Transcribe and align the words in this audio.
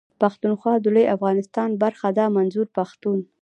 پښتونخوا 0.21 0.73
د 0.79 0.85
لوی 0.95 1.05
افغانستان 1.15 1.69
برخه 1.83 2.07
ده 2.17 2.25
منظور 2.37 2.67
پښتون. 2.77 3.19